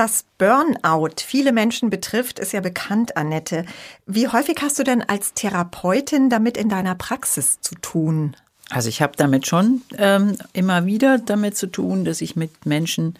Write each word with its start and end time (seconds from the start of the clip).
Dass 0.00 0.24
Burnout 0.38 1.16
viele 1.18 1.52
Menschen 1.52 1.90
betrifft, 1.90 2.38
ist 2.38 2.54
ja 2.54 2.62
bekannt, 2.62 3.18
Annette. 3.18 3.66
Wie 4.06 4.28
häufig 4.28 4.56
hast 4.62 4.78
du 4.78 4.82
denn 4.82 5.02
als 5.02 5.34
Therapeutin 5.34 6.30
damit 6.30 6.56
in 6.56 6.70
deiner 6.70 6.94
Praxis 6.94 7.60
zu 7.60 7.74
tun? 7.74 8.34
Also 8.70 8.88
ich 8.88 9.02
habe 9.02 9.12
damit 9.18 9.46
schon 9.46 9.82
ähm, 9.98 10.38
immer 10.54 10.86
wieder 10.86 11.18
damit 11.18 11.58
zu 11.58 11.66
tun, 11.66 12.06
dass 12.06 12.22
ich 12.22 12.34
mit 12.34 12.64
Menschen, 12.64 13.16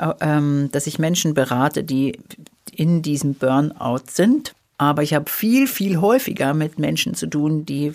äh, 0.00 0.12
ähm, 0.20 0.70
dass 0.72 0.88
ich 0.88 0.98
Menschen 0.98 1.34
berate, 1.34 1.84
die 1.84 2.18
in 2.72 3.02
diesem 3.02 3.34
Burnout 3.34 4.06
sind. 4.10 4.54
Aber 4.76 5.04
ich 5.04 5.14
habe 5.14 5.30
viel, 5.30 5.68
viel 5.68 6.00
häufiger 6.00 6.52
mit 6.52 6.80
Menschen 6.80 7.14
zu 7.14 7.28
tun, 7.28 7.64
die, 7.64 7.92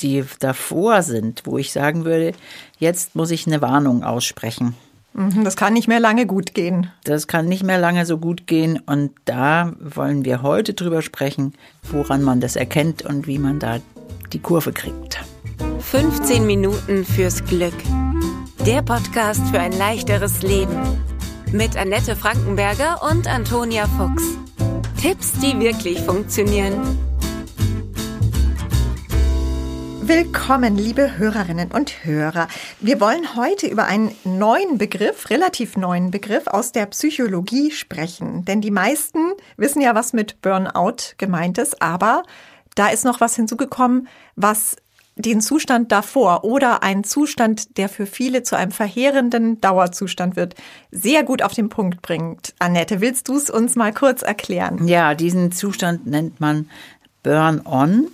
die 0.00 0.24
davor 0.40 1.04
sind, 1.04 1.42
wo 1.44 1.58
ich 1.58 1.70
sagen 1.70 2.04
würde, 2.04 2.32
jetzt 2.80 3.14
muss 3.14 3.30
ich 3.30 3.46
eine 3.46 3.62
Warnung 3.62 4.02
aussprechen. 4.02 4.74
Mhm, 5.16 5.44
das 5.44 5.56
kann 5.56 5.72
nicht 5.72 5.88
mehr 5.88 6.00
lange 6.00 6.26
gut 6.26 6.52
gehen. 6.54 6.90
Das 7.04 7.26
kann 7.26 7.46
nicht 7.46 7.62
mehr 7.62 7.78
lange 7.78 8.04
so 8.04 8.18
gut 8.18 8.46
gehen. 8.46 8.78
Und 8.84 9.12
da 9.24 9.72
wollen 9.80 10.24
wir 10.24 10.42
heute 10.42 10.74
drüber 10.74 11.00
sprechen, 11.00 11.54
woran 11.90 12.22
man 12.22 12.40
das 12.40 12.54
erkennt 12.54 13.02
und 13.02 13.26
wie 13.26 13.38
man 13.38 13.58
da 13.58 13.78
die 14.32 14.40
Kurve 14.40 14.72
kriegt. 14.72 15.24
15 15.80 16.46
Minuten 16.46 17.04
fürs 17.04 17.44
Glück. 17.44 17.74
Der 18.66 18.82
Podcast 18.82 19.46
für 19.48 19.60
ein 19.60 19.72
leichteres 19.72 20.42
Leben. 20.42 20.76
Mit 21.52 21.76
Annette 21.76 22.14
Frankenberger 22.16 23.00
und 23.10 23.26
Antonia 23.26 23.86
Fuchs. 23.86 24.36
Tipps, 25.00 25.32
die 25.34 25.58
wirklich 25.60 26.00
funktionieren. 26.00 26.74
Willkommen, 30.08 30.76
liebe 30.76 31.18
Hörerinnen 31.18 31.72
und 31.72 32.04
Hörer. 32.04 32.46
Wir 32.78 33.00
wollen 33.00 33.34
heute 33.34 33.66
über 33.66 33.86
einen 33.86 34.14
neuen 34.22 34.78
Begriff, 34.78 35.30
relativ 35.30 35.76
neuen 35.76 36.12
Begriff 36.12 36.46
aus 36.46 36.70
der 36.70 36.86
Psychologie 36.86 37.72
sprechen. 37.72 38.44
Denn 38.44 38.60
die 38.60 38.70
meisten 38.70 39.32
wissen 39.56 39.80
ja, 39.80 39.96
was 39.96 40.12
mit 40.12 40.40
Burnout 40.42 41.16
gemeint 41.18 41.58
ist, 41.58 41.82
aber 41.82 42.22
da 42.76 42.86
ist 42.86 43.04
noch 43.04 43.20
was 43.20 43.34
hinzugekommen, 43.34 44.06
was 44.36 44.76
den 45.16 45.40
Zustand 45.40 45.90
davor 45.90 46.44
oder 46.44 46.84
einen 46.84 47.02
Zustand, 47.02 47.76
der 47.76 47.88
für 47.88 48.06
viele 48.06 48.44
zu 48.44 48.54
einem 48.54 48.70
verheerenden 48.70 49.60
Dauerzustand 49.60 50.36
wird, 50.36 50.54
sehr 50.92 51.24
gut 51.24 51.42
auf 51.42 51.52
den 51.52 51.68
Punkt 51.68 52.00
bringt. 52.02 52.54
Annette, 52.60 53.00
willst 53.00 53.26
du 53.26 53.36
es 53.36 53.50
uns 53.50 53.74
mal 53.74 53.92
kurz 53.92 54.22
erklären? 54.22 54.86
Ja, 54.86 55.14
diesen 55.14 55.50
Zustand 55.50 56.06
nennt 56.06 56.38
man 56.38 56.70
Burn-on. 57.24 58.06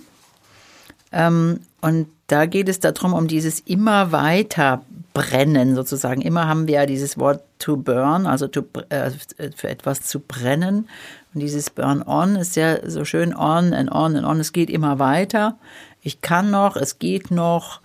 Und 1.83 2.07
da 2.27 2.45
geht 2.45 2.69
es 2.69 2.79
darum, 2.79 3.13
um 3.13 3.27
dieses 3.27 3.59
immer 3.59 4.11
weiter 4.11 4.83
brennen 5.13 5.75
sozusagen. 5.75 6.21
Immer 6.21 6.47
haben 6.47 6.67
wir 6.67 6.75
ja 6.75 6.85
dieses 6.87 7.19
Wort 7.19 7.43
to 7.59 7.77
burn, 7.77 8.25
also 8.25 8.47
to, 8.47 8.63
äh, 8.89 9.11
für 9.55 9.69
etwas 9.69 10.01
zu 10.01 10.19
brennen. 10.19 10.89
Und 11.33 11.41
dieses 11.41 11.69
burn 11.69 12.01
on 12.01 12.35
ist 12.35 12.55
ja 12.55 12.89
so 12.89 13.05
schön 13.05 13.35
on 13.35 13.73
and 13.73 13.91
on 13.91 14.15
and 14.15 14.25
on. 14.25 14.39
Es 14.39 14.53
geht 14.53 14.71
immer 14.71 14.97
weiter 14.97 15.57
ich 16.03 16.21
kann 16.21 16.51
noch, 16.51 16.75
es 16.75 16.99
geht 16.99 17.31
noch. 17.31 17.79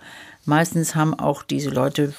Meistens 0.45 0.93
haben 0.93 1.13
auch 1.13 1.41
diese 1.41 1.69
Leute 1.69 2.13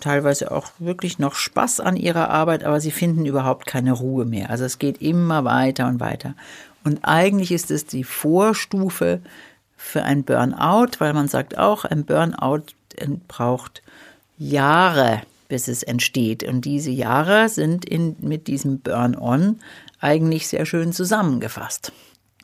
teilweise 0.00 0.50
auch 0.50 0.66
wirklich 0.78 1.18
noch 1.18 1.34
Spaß 1.34 1.80
an 1.80 1.96
ihrer 1.96 2.28
Arbeit, 2.30 2.64
aber 2.64 2.80
sie 2.80 2.90
finden 2.90 3.24
überhaupt 3.24 3.66
keine 3.66 3.92
Ruhe 3.92 4.24
mehr. 4.24 4.50
Also 4.50 4.64
es 4.64 4.78
geht 4.78 5.00
immer 5.00 5.44
weiter 5.44 5.86
und 5.86 6.00
weiter. 6.00 6.34
Und 6.84 7.04
eigentlich 7.04 7.52
ist 7.52 7.70
es 7.70 7.86
die 7.86 8.04
Vorstufe 8.04 9.20
für 9.86 10.02
ein 10.02 10.24
Burnout, 10.24 10.98
weil 10.98 11.12
man 11.12 11.28
sagt 11.28 11.56
auch, 11.56 11.84
ein 11.84 12.04
Burnout 12.04 12.66
braucht 13.28 13.82
Jahre, 14.36 15.22
bis 15.48 15.68
es 15.68 15.82
entsteht. 15.82 16.42
Und 16.42 16.64
diese 16.64 16.90
Jahre 16.90 17.48
sind 17.48 17.84
in, 17.84 18.16
mit 18.20 18.48
diesem 18.48 18.80
Burn-on 18.80 19.60
eigentlich 20.00 20.48
sehr 20.48 20.66
schön 20.66 20.92
zusammengefasst. 20.92 21.92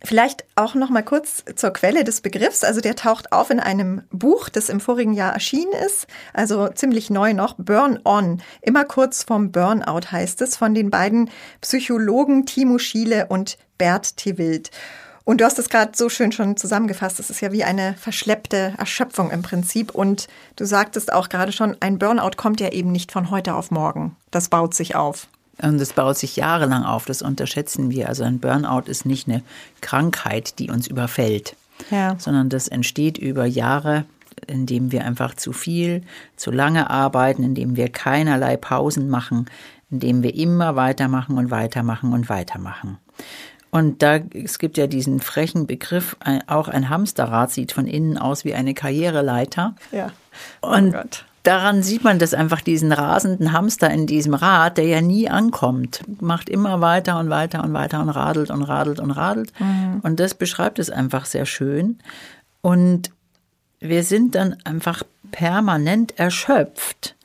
Vielleicht 0.05 0.45
auch 0.57 0.75
noch 0.75 0.91
mal 0.91 1.03
kurz 1.03 1.45
zur 1.55 1.71
Quelle 1.71 2.03
des 2.05 2.21
Begriffs. 2.21 2.65
Also 2.65 2.81
der 2.81 2.97
taucht 2.97 3.33
auf 3.33 3.51
in 3.51 3.61
einem 3.61 4.03
Buch, 4.11 4.49
das 4.49 4.69
im 4.69 4.81
vorigen 4.81 5.13
Jahr 5.13 5.33
erschienen 5.33 5.73
ist, 5.87 6.07
also 6.33 6.69
ziemlich 6.69 7.11
neu 7.11 7.35
noch, 7.35 7.55
Burn 7.57 8.01
On. 8.05 8.43
Immer 8.63 8.85
kurz 8.85 9.23
vom 9.23 9.53
Burnout 9.53 10.11
heißt 10.11 10.43
es, 10.43 10.57
von 10.57 10.75
den 10.75 10.91
beiden 10.91 11.31
Psychologen 11.61 12.47
Timo 12.47 12.79
Schiele 12.79 13.27
und 13.27 13.59
Bert 13.79 14.17
Tewild. 14.17 14.71
Und 15.25 15.41
du 15.41 15.45
hast 15.45 15.59
es 15.59 15.69
gerade 15.69 15.93
so 15.95 16.09
schön 16.09 16.33
schon 16.33 16.57
zusammengefasst. 16.57 17.21
Es 17.21 17.31
ist 17.31 17.41
ja 17.41 17.53
wie 17.53 17.65
eine 17.65 17.95
verschleppte 17.95 18.75
Erschöpfung 18.77 19.31
im 19.31 19.43
Prinzip. 19.43 19.95
Und 19.95 20.29
du 20.57 20.65
sagtest 20.65 21.13
auch 21.13 21.29
gerade 21.29 21.53
schon, 21.53 21.77
ein 21.81 21.99
Burnout 21.99 22.37
kommt 22.37 22.61
ja 22.61 22.71
eben 22.71 22.91
nicht 22.91 23.13
von 23.13 23.31
heute 23.31 23.55
auf 23.55 23.71
morgen. 23.71 24.17
Das 24.31 24.49
baut 24.49 24.75
sich 24.75 24.97
auf. 24.97 25.29
Und 25.61 25.79
das 25.79 25.93
baut 25.93 26.17
sich 26.17 26.37
jahrelang 26.37 26.85
auf, 26.85 27.05
das 27.05 27.23
unterschätzen 27.23 27.91
wir. 27.91 28.09
Also 28.09 28.25
ein 28.25 28.41
Burnout 28.41 28.91
ist 28.91 29.07
nicht 29.07 29.29
eine 29.29 29.43
Krankheit, 29.81 30.59
die 30.59 30.71
uns 30.71 30.89
überfällt, 30.89 31.57
ja. 31.91 32.17
sondern 32.19 32.49
das 32.49 32.69
entsteht 32.69 33.19
über 33.19 33.45
Jahre, 33.45 34.05
indem 34.47 34.91
wir 34.91 35.05
einfach 35.05 35.35
zu 35.35 35.53
viel, 35.53 36.03
zu 36.37 36.51
lange 36.51 36.91
arbeiten, 36.91 37.45
indem 37.45 37.77
wir 37.77 37.91
keinerlei 37.91 38.57
Pausen 38.57 39.09
machen, 39.09 39.47
indem 39.91 40.23
wir 40.23 40.35
immer 40.35 40.75
weitermachen 40.75 41.37
und 41.37 41.51
weitermachen 41.51 42.13
und 42.13 42.29
weitermachen. 42.29 42.99
Und 43.73 44.03
da, 44.03 44.19
es 44.35 44.61
gibt 44.61 44.77
ja 44.77 44.87
diesen 44.87 45.21
frechen 45.21 45.67
Begriff, 45.67 46.17
auch 46.47 46.69
ein 46.69 46.89
Hamsterrad 46.89 47.51
sieht 47.51 47.73
von 47.73 47.87
innen 47.87 48.19
aus 48.19 48.45
wie 48.45 48.55
eine 48.55 48.75
Karriereleiter. 48.75 49.75
Ja. 49.91 50.13
Oh 50.61 50.69
und 50.69 50.93
Gott 50.93 51.25
daran 51.43 51.83
sieht 51.83 52.05
man 52.05 52.19
das 52.19 52.35
einfach, 52.35 52.61
diesen 52.61 52.93
rasenden 52.93 53.53
Hamster 53.53 53.91
in 53.91 54.07
diesem 54.07 54.35
Rad, 54.35 54.79
der 54.79 54.87
ja 54.87 55.01
nie 55.01 55.29
ankommt. 55.29 56.03
Macht 56.21 56.49
immer 56.49 56.81
weiter 56.81 57.19
und 57.19 57.31
weiter 57.31 57.63
und 57.63 57.73
weiter 57.73 58.01
und 58.01 58.11
radelt 58.11 58.51
und 58.51 58.63
radelt 58.63 59.01
und 59.01 59.11
radelt. 59.11 59.53
Mhm. 59.59 60.01
Und 60.03 60.21
das 60.21 60.35
beschreibt 60.35 60.79
es 60.79 60.91
einfach 60.91 61.27
sehr 61.27 61.47
schön. 61.47 61.99
Und 62.61 63.11
wir 63.81 64.05
sind 64.05 64.35
dann 64.35 64.57
einfach 64.65 65.03
permanent 65.33 66.19
erschöpft. 66.19 67.17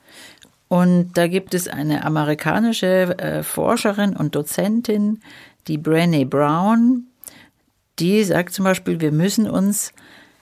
Und 0.66 1.12
da 1.14 1.28
gibt 1.28 1.54
es 1.54 1.68
eine 1.68 2.04
amerikanische 2.04 3.18
äh, 3.18 3.42
Forscherin 3.42 4.14
und 4.14 4.34
Dozentin, 4.34 5.20
die 5.68 5.78
Brené 5.78 6.24
Brown, 6.24 7.06
die 7.98 8.24
sagt 8.24 8.52
zum 8.52 8.64
Beispiel, 8.64 9.00
wir 9.00 9.12
müssen 9.12 9.48
uns 9.48 9.92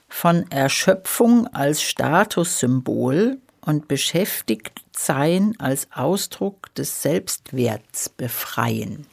von 0.09 0.51
Erschöpfung 0.51 1.47
als 1.49 1.83
Statussymbol 1.83 3.39
und 3.61 3.89
beschäftigt 3.89 4.83
sein 4.97 5.55
als 5.59 5.89
Ausdruck 5.93 6.73
des 6.75 7.03
Selbstwerts 7.03 8.09
befreien. 8.09 9.07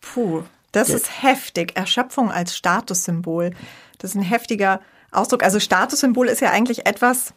Puh, 0.00 0.42
das, 0.72 0.88
das 0.88 1.02
ist 1.02 1.22
heftig. 1.22 1.76
Erschöpfung 1.76 2.30
als 2.30 2.56
Statussymbol. 2.56 3.52
Das 3.98 4.10
ist 4.10 4.16
ein 4.16 4.22
heftiger 4.22 4.80
Ausdruck. 5.12 5.42
Also 5.44 5.60
Statussymbol 5.60 6.28
ist 6.28 6.40
ja 6.40 6.50
eigentlich 6.50 6.86
etwas, 6.86 7.32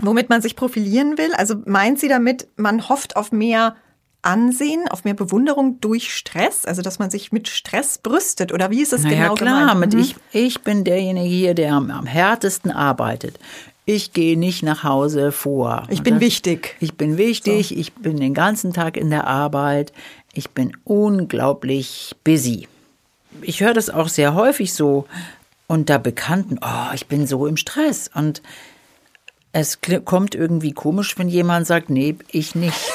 womit 0.00 0.28
man 0.28 0.42
sich 0.42 0.56
profilieren 0.56 1.18
will. 1.18 1.32
Also 1.34 1.56
meint 1.66 2.00
sie 2.00 2.08
damit, 2.08 2.48
man 2.56 2.88
hofft 2.88 3.16
auf 3.16 3.32
mehr 3.32 3.76
Ansehen, 4.22 4.86
auf 4.88 5.04
mehr 5.04 5.14
Bewunderung 5.14 5.80
durch 5.80 6.14
Stress, 6.14 6.64
also 6.64 6.82
dass 6.82 6.98
man 6.98 7.10
sich 7.10 7.32
mit 7.32 7.48
Stress 7.48 7.98
brüstet 7.98 8.52
oder 8.52 8.70
wie 8.70 8.82
ist 8.82 8.92
es 8.92 9.02
naja, 9.02 9.16
genau 9.16 9.34
klar, 9.34 9.60
gemeint? 9.60 9.80
Mit 9.80 9.94
mhm. 9.94 10.00
ich, 10.00 10.16
ich 10.32 10.60
bin 10.60 10.84
derjenige 10.84 11.28
hier, 11.28 11.54
der 11.54 11.72
am, 11.72 11.90
am 11.90 12.06
härtesten 12.06 12.70
arbeitet 12.70 13.38
ich 13.94 14.12
gehe 14.12 14.38
nicht 14.38 14.62
nach 14.62 14.84
Hause 14.84 15.32
vor. 15.32 15.86
Ich 15.88 16.02
bin 16.02 16.14
das, 16.14 16.22
wichtig. 16.22 16.76
Ich 16.80 16.94
bin 16.94 17.18
wichtig, 17.18 17.68
so. 17.68 17.74
ich 17.74 17.92
bin 17.94 18.18
den 18.18 18.34
ganzen 18.34 18.72
Tag 18.72 18.96
in 18.96 19.10
der 19.10 19.26
Arbeit, 19.26 19.92
ich 20.32 20.50
bin 20.50 20.76
unglaublich 20.84 22.14
busy. 22.22 22.68
Ich 23.42 23.60
höre 23.60 23.74
das 23.74 23.90
auch 23.90 24.08
sehr 24.08 24.34
häufig 24.34 24.72
so 24.72 25.06
unter 25.66 25.98
Bekannten, 25.98 26.58
oh, 26.62 26.94
ich 26.94 27.06
bin 27.06 27.26
so 27.26 27.46
im 27.46 27.56
Stress. 27.56 28.10
Und 28.12 28.42
es 29.52 29.78
kommt 30.04 30.34
irgendwie 30.34 30.72
komisch, 30.72 31.18
wenn 31.18 31.28
jemand 31.28 31.66
sagt, 31.66 31.90
nee, 31.90 32.16
ich 32.30 32.54
nicht. 32.54 32.76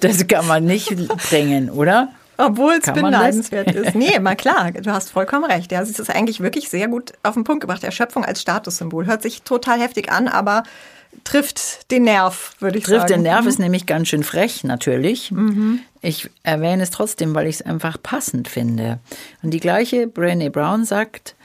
das 0.00 0.26
kann 0.26 0.46
man 0.46 0.64
nicht 0.64 0.94
bringen, 1.30 1.70
oder? 1.70 2.08
Obwohl 2.38 2.74
es 2.74 2.92
beneidenswert 2.92 3.72
ist. 3.72 3.94
Nee, 3.94 4.18
mal 4.18 4.36
klar, 4.36 4.70
du 4.72 4.92
hast 4.92 5.10
vollkommen 5.10 5.44
recht. 5.44 5.72
Ja, 5.72 5.80
es 5.80 5.98
ist 5.98 6.10
eigentlich 6.10 6.40
wirklich 6.40 6.68
sehr 6.68 6.88
gut 6.88 7.12
auf 7.22 7.34
den 7.34 7.44
Punkt 7.44 7.62
gebracht. 7.62 7.82
Erschöpfung 7.82 8.24
als 8.24 8.42
Statussymbol. 8.42 9.06
Hört 9.06 9.22
sich 9.22 9.42
total 9.42 9.80
heftig 9.80 10.12
an, 10.12 10.28
aber 10.28 10.62
trifft 11.24 11.90
den 11.90 12.04
Nerv, 12.04 12.54
würde 12.58 12.78
ich 12.78 12.84
trifft 12.84 13.00
sagen. 13.00 13.08
Trifft 13.08 13.16
den 13.16 13.22
Nerv 13.22 13.42
mhm. 13.42 13.48
ist 13.48 13.58
nämlich 13.58 13.86
ganz 13.86 14.08
schön 14.08 14.22
frech, 14.22 14.64
natürlich. 14.64 15.30
Mhm. 15.30 15.80
Ich 16.02 16.30
erwähne 16.42 16.82
es 16.82 16.90
trotzdem, 16.90 17.34
weil 17.34 17.46
ich 17.46 17.56
es 17.56 17.62
einfach 17.62 18.00
passend 18.02 18.48
finde. 18.48 18.98
Und 19.42 19.52
die 19.52 19.60
gleiche 19.60 20.04
Brené 20.04 20.50
Brown 20.50 20.84
sagt, 20.84 21.36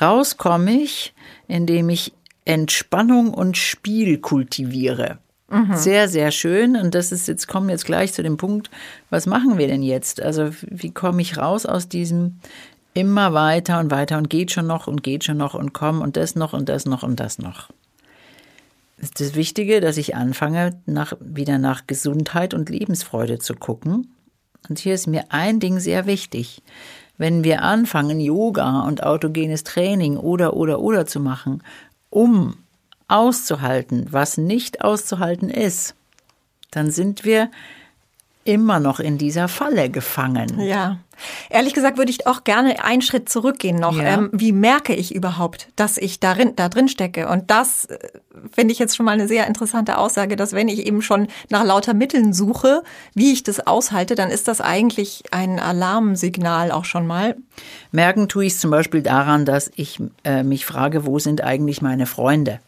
raus 0.00 0.36
komme 0.36 0.70
ich, 0.70 1.14
indem 1.48 1.88
ich 1.88 2.12
Entspannung 2.44 3.34
und 3.34 3.58
Spiel 3.58 4.18
kultiviere. 4.18 5.18
Mhm. 5.50 5.76
Sehr, 5.76 6.08
sehr 6.08 6.30
schön. 6.30 6.76
Und 6.76 6.94
das 6.94 7.12
ist 7.12 7.26
jetzt, 7.26 7.48
kommen 7.48 7.70
jetzt 7.70 7.86
gleich 7.86 8.12
zu 8.12 8.22
dem 8.22 8.36
Punkt, 8.36 8.70
was 9.10 9.26
machen 9.26 9.58
wir 9.58 9.66
denn 9.66 9.82
jetzt? 9.82 10.20
Also, 10.20 10.50
wie 10.62 10.90
komme 10.90 11.22
ich 11.22 11.38
raus 11.38 11.66
aus 11.66 11.88
diesem 11.88 12.38
immer 12.94 13.32
weiter 13.32 13.78
und 13.80 13.90
weiter 13.90 14.18
und 14.18 14.28
geht 14.28 14.52
schon 14.52 14.66
noch 14.66 14.86
und 14.86 15.02
geht 15.02 15.24
schon 15.24 15.36
noch 15.36 15.54
und 15.54 15.72
komm 15.72 16.02
und 16.02 16.16
das 16.16 16.34
noch 16.34 16.52
und 16.52 16.68
das 16.68 16.84
noch 16.84 17.02
und 17.02 17.18
das 17.18 17.38
noch? 17.38 17.68
Das 18.98 19.10
ist 19.10 19.20
das 19.20 19.34
Wichtige, 19.34 19.80
dass 19.80 19.96
ich 19.96 20.16
anfange, 20.16 20.80
nach, 20.86 21.12
wieder 21.20 21.58
nach 21.58 21.86
Gesundheit 21.86 22.52
und 22.52 22.68
Lebensfreude 22.68 23.38
zu 23.38 23.54
gucken 23.54 24.12
Und 24.68 24.80
hier 24.80 24.94
ist 24.94 25.06
mir 25.06 25.26
ein 25.28 25.60
Ding 25.60 25.78
sehr 25.78 26.06
wichtig. 26.06 26.62
Wenn 27.16 27.44
wir 27.44 27.62
anfangen, 27.62 28.20
Yoga 28.20 28.80
und 28.80 29.02
autogenes 29.02 29.64
Training 29.64 30.16
oder, 30.16 30.54
oder, 30.54 30.80
oder 30.80 31.06
zu 31.06 31.20
machen, 31.20 31.62
um 32.10 32.56
auszuhalten, 33.08 34.06
was 34.10 34.36
nicht 34.36 34.82
auszuhalten 34.82 35.50
ist, 35.50 35.94
dann 36.70 36.90
sind 36.90 37.24
wir 37.24 37.50
immer 38.48 38.80
noch 38.80 38.98
in 38.98 39.18
dieser 39.18 39.46
Falle 39.46 39.90
gefangen. 39.90 40.58
Ja. 40.60 40.98
Ehrlich 41.50 41.74
gesagt 41.74 41.98
würde 41.98 42.10
ich 42.10 42.26
auch 42.26 42.44
gerne 42.44 42.82
einen 42.82 43.02
Schritt 43.02 43.28
zurückgehen 43.28 43.76
noch. 43.78 43.96
Ja. 43.96 44.14
Ähm, 44.14 44.30
wie 44.32 44.52
merke 44.52 44.94
ich 44.94 45.14
überhaupt, 45.14 45.68
dass 45.76 45.98
ich 45.98 46.18
darin, 46.18 46.56
da 46.56 46.70
drin 46.70 46.88
stecke? 46.88 47.28
Und 47.28 47.50
das 47.50 47.86
äh, 47.86 47.98
finde 48.50 48.72
ich 48.72 48.78
jetzt 48.78 48.96
schon 48.96 49.04
mal 49.04 49.12
eine 49.12 49.28
sehr 49.28 49.46
interessante 49.46 49.98
Aussage, 49.98 50.36
dass 50.36 50.54
wenn 50.54 50.68
ich 50.68 50.86
eben 50.86 51.02
schon 51.02 51.28
nach 51.50 51.64
lauter 51.64 51.92
Mitteln 51.92 52.32
suche, 52.32 52.82
wie 53.14 53.32
ich 53.32 53.42
das 53.42 53.66
aushalte, 53.66 54.14
dann 54.14 54.30
ist 54.30 54.48
das 54.48 54.62
eigentlich 54.62 55.24
ein 55.30 55.58
Alarmsignal 55.58 56.70
auch 56.70 56.86
schon 56.86 57.06
mal. 57.06 57.36
Merken 57.92 58.28
tue 58.28 58.46
ich 58.46 58.54
es 58.54 58.60
zum 58.60 58.70
Beispiel 58.70 59.02
daran, 59.02 59.44
dass 59.44 59.70
ich 59.76 60.00
äh, 60.24 60.42
mich 60.42 60.64
frage, 60.64 61.04
wo 61.04 61.18
sind 61.18 61.42
eigentlich 61.42 61.82
meine 61.82 62.06
Freunde? 62.06 62.60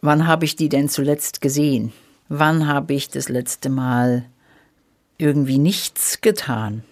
Wann 0.00 0.26
habe 0.26 0.44
ich 0.44 0.56
die 0.56 0.68
denn 0.68 0.88
zuletzt 0.88 1.40
gesehen? 1.40 1.92
Wann 2.28 2.66
habe 2.66 2.94
ich 2.94 3.08
das 3.08 3.28
letzte 3.28 3.68
Mal 3.68 4.24
irgendwie 5.18 5.58
nichts 5.58 6.20
getan? 6.20 6.82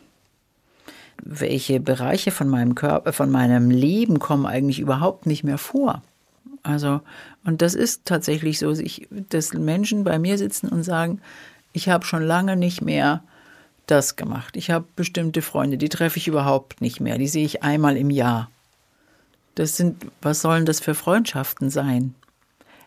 Welche 1.22 1.80
Bereiche 1.80 2.30
von 2.30 2.48
meinem 2.48 2.74
Körper, 2.74 3.12
von 3.12 3.30
meinem 3.30 3.70
Leben 3.70 4.18
kommen 4.18 4.46
eigentlich 4.46 4.80
überhaupt 4.80 5.26
nicht 5.26 5.44
mehr 5.44 5.58
vor? 5.58 6.02
Also, 6.62 7.02
und 7.44 7.60
das 7.60 7.74
ist 7.74 8.06
tatsächlich 8.06 8.58
so, 8.58 8.72
dass 9.28 9.52
Menschen 9.52 10.04
bei 10.04 10.18
mir 10.18 10.38
sitzen 10.38 10.68
und 10.68 10.82
sagen, 10.82 11.20
ich 11.72 11.88
habe 11.88 12.06
schon 12.06 12.22
lange 12.22 12.56
nicht 12.56 12.80
mehr 12.80 13.22
das 13.86 14.16
gemacht. 14.16 14.56
Ich 14.56 14.70
habe 14.70 14.86
bestimmte 14.96 15.42
Freunde, 15.42 15.76
die 15.76 15.90
treffe 15.90 16.16
ich 16.18 16.26
überhaupt 16.28 16.80
nicht 16.80 17.00
mehr. 17.00 17.18
Die 17.18 17.28
sehe 17.28 17.44
ich 17.44 17.62
einmal 17.62 17.98
im 17.98 18.10
Jahr. 18.10 18.50
Das 19.56 19.76
sind, 19.76 20.06
was 20.22 20.40
sollen 20.40 20.64
das 20.64 20.80
für 20.80 20.94
Freundschaften 20.94 21.68
sein? 21.68 22.14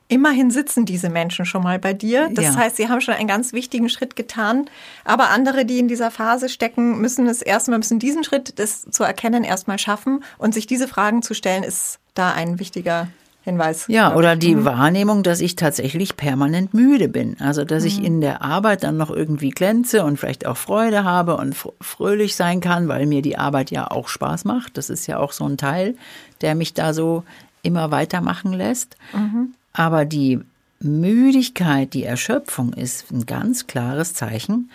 Immerhin 0.10 0.52
sitzen 0.52 0.86
diese 0.86 1.10
Menschen 1.10 1.46
schon 1.46 1.64
mal 1.64 1.80
bei 1.80 1.94
dir. 1.94 2.30
Das 2.34 2.46
ja. 2.46 2.56
heißt, 2.56 2.78
sie 2.78 2.88
haben 2.88 3.02
schon 3.02 3.16
einen 3.16 3.28
ganz 3.28 3.52
wichtigen 3.52 3.90
Schritt 3.90 4.16
getan. 4.16 4.70
Aber 5.04 5.30
andere, 5.30 5.66
die 5.66 5.80
in 5.80 5.90
dieser 5.90 6.12
Phase 6.12 6.48
stecken, 6.48 7.02
müssen 7.02 7.28
es 7.28 7.42
erstmal, 7.42 7.78
müssen 7.80 8.00
diesen 8.00 8.24
Schritt, 8.24 8.58
das 8.58 8.84
zu 8.90 9.04
erkennen, 9.04 9.44
erstmal 9.44 9.80
schaffen. 9.80 10.24
Und 10.38 10.54
sich 10.54 10.66
diese 10.66 10.88
Fragen 10.88 11.24
zu 11.24 11.34
stellen, 11.34 11.64
ist 11.64 12.00
da 12.14 12.32
ein 12.32 12.58
wichtiger 12.58 13.10
Hinweis. 13.42 13.86
Ja, 13.88 14.16
oder 14.16 14.38
die 14.38 14.56
mhm. 14.56 14.66
Wahrnehmung, 14.66 15.24
dass 15.24 15.42
ich 15.42 15.58
tatsächlich 15.58 16.16
permanent 16.16 16.74
müde 16.74 17.10
bin. 17.10 17.36
Also, 17.40 17.66
dass 17.66 17.84
mhm. 17.84 17.88
ich 17.88 18.04
in 18.04 18.22
der 18.22 18.42
Arbeit 18.42 18.84
dann 18.84 18.96
noch 18.96 19.10
irgendwie 19.10 19.50
glänze 19.50 20.06
und 20.06 20.18
vielleicht 20.18 20.46
auch 20.46 20.58
Freude 20.58 21.04
habe 21.04 21.36
und 21.36 21.56
fröhlich 21.82 22.38
sein 22.38 22.62
kann, 22.62 22.88
weil 22.88 23.06
mir 23.08 23.22
die 23.22 23.38
Arbeit 23.38 23.72
ja 23.72 23.92
auch 23.92 24.08
Spaß 24.08 24.46
macht. 24.46 24.78
Das 24.78 24.90
ist 24.90 25.06
ja 25.08 25.20
auch 25.20 25.34
so 25.34 25.46
ein 25.46 25.58
Teil, 25.58 25.96
der 26.40 26.56
mich 26.56 26.74
da 26.74 26.94
so 26.94 27.24
immer 27.62 27.92
weitermachen 27.92 28.54
lässt. 28.54 28.96
Mhm. 29.14 29.54
Aber 29.78 30.06
die 30.06 30.40
Müdigkeit, 30.80 31.94
die 31.94 32.04
Erschöpfung 32.04 32.74
ist 32.74 33.12
ein 33.12 33.28
ganz 33.28 33.68
klares 33.68 34.16
Zeichen, 34.16 34.72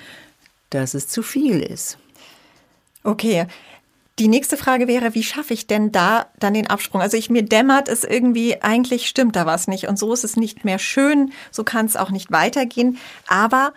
dass 0.71 0.95
es 0.95 1.09
zu 1.09 1.23
viel 1.23 1.61
ist. 1.61 1.99
Okay. 3.03 3.47
Die 4.21 4.29
nächste 4.29 4.57
Frage 4.57 4.87
wäre, 4.87 5.15
wie 5.15 5.25
schaffe 5.25 5.55
ich 5.55 5.67
denn 5.67 5.91
da 5.91 6.27
dann 6.39 6.55
den 6.55 6.69
Absprung? 6.69 7.01
Also 7.01 7.17
ich 7.17 7.31
mir 7.31 7.43
dämmert 7.43 7.89
es 7.89 8.05
irgendwie, 8.05 8.63
eigentlich 8.63 9.09
stimmt 9.09 9.35
da 9.35 9.45
was 9.45 9.67
nicht 9.67 9.89
und 9.89 9.99
so 9.99 10.13
ist 10.13 10.23
es 10.23 10.37
nicht 10.37 10.65
mehr 10.65 10.79
schön, 10.79 11.33
so 11.51 11.65
kann 11.65 11.87
es 11.87 11.97
auch 11.97 12.11
nicht 12.11 12.31
weitergehen. 12.31 12.99
Aber 13.27 13.73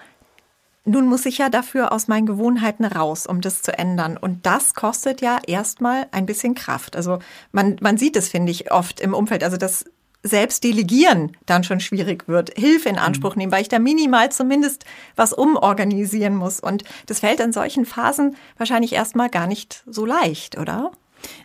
nun 0.84 1.08
muss 1.08 1.26
ich 1.26 1.40
ja 1.40 1.50
dafür 1.50 1.92
aus 1.92 2.08
meinen 2.08 2.28
Gewohnheiten 2.28 2.86
raus, 2.86 3.26
um 3.26 3.42
das 3.42 3.64
zu 3.64 3.76
ändern. 3.76 4.18
Und 4.18 4.46
das 4.46 4.76
kostet 4.76 5.22
ja 5.22 5.40
erstmal 5.48 6.06
ein 6.12 6.28
bisschen 6.28 6.54
Kraft. 6.54 6.96
Also 6.96 7.18
man, 7.52 7.78
man 7.82 7.98
sieht 7.98 8.16
es, 8.16 8.30
finde 8.30 8.52
ich, 8.52 8.72
oft 8.72 9.00
im 9.00 9.16
Umfeld. 9.16 9.44
Also 9.44 9.58
das 9.58 9.86
selbst 10.26 10.64
delegieren 10.64 11.38
dann 11.46 11.64
schon 11.64 11.80
schwierig 11.80 12.28
wird, 12.28 12.52
Hilfe 12.58 12.90
in 12.90 12.98
Anspruch 12.98 13.36
mhm. 13.36 13.40
nehmen, 13.40 13.52
weil 13.52 13.62
ich 13.62 13.70
da 13.70 13.80
minimal 13.80 14.32
zumindest 14.32 14.86
was 15.16 15.34
umorganisieren 15.34 16.36
muss. 16.36 16.60
Und 16.60 16.84
das 17.06 17.20
fällt 17.20 17.40
in 17.40 17.54
solchen 17.54 17.86
Phasen 17.86 18.36
wahrscheinlich 18.58 18.94
erstmal 18.94 19.30
gar 19.30 19.48
nicht 19.48 19.84
so 19.86 20.06
leicht, 20.06 20.58
oder? 20.58 20.92